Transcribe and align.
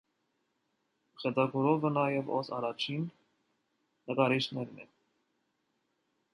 Խեթագուրովը 1.23 1.91
նաև 1.99 2.33
օս 2.39 2.51
առաջին 2.59 3.05
նկարիչներից 4.11 4.83
է։ 4.87 4.91